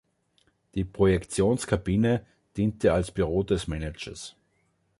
[0.73, 2.25] Die Projektionskabine
[2.57, 4.35] diente als Büro des Managers.